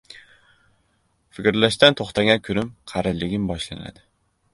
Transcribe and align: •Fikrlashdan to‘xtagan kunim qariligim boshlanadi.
•Fikrlashdan 1.37 1.97
to‘xtagan 1.99 2.41
kunim 2.47 2.71
qariligim 2.93 3.47
boshlanadi. 3.53 4.05